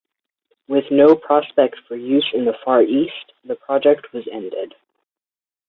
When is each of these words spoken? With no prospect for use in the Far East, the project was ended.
With 0.67 0.85
no 0.89 1.15
prospect 1.15 1.75
for 1.87 1.95
use 1.95 2.27
in 2.33 2.45
the 2.45 2.55
Far 2.65 2.81
East, 2.81 3.33
the 3.43 3.53
project 3.53 4.11
was 4.13 4.27
ended. 4.31 4.73